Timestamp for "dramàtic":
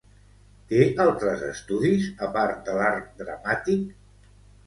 3.21-3.85